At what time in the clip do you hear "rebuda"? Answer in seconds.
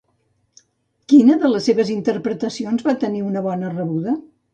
3.75-4.17